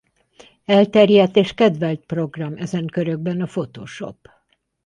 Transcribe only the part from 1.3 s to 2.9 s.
és kedvelt program ezen